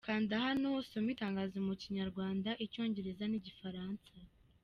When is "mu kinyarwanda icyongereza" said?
1.67-3.23